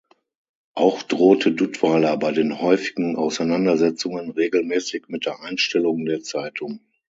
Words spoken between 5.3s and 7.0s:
Einstellung der Zeitung.